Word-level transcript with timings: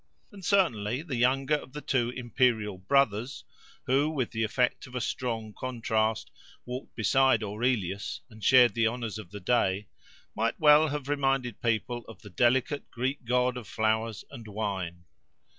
And 0.31 0.43
certainly 0.43 1.03
the 1.03 1.15
younger 1.15 1.53
of 1.53 1.73
the 1.73 1.81
two 1.81 2.09
imperial 2.09 2.79
"brothers," 2.79 3.43
who, 3.83 4.09
with 4.09 4.31
the 4.31 4.43
effect 4.43 4.87
of 4.87 4.95
a 4.95 4.99
strong 4.99 5.53
contrast, 5.53 6.31
walked 6.65 6.95
beside 6.95 7.43
Aurelius, 7.43 8.21
and 8.27 8.43
shared 8.43 8.73
the 8.73 8.87
honours 8.87 9.19
of 9.19 9.29
the 9.29 9.39
day, 9.39 9.85
might 10.35 10.59
well 10.59 10.87
have 10.87 11.07
reminded 11.07 11.61
people 11.61 12.03
of 12.07 12.23
the 12.23 12.31
delicate 12.31 12.89
Greek 12.89 13.25
god 13.25 13.57
of 13.57 13.67
flowers 13.67 14.25
and 14.31 14.47
wine. 14.47 15.03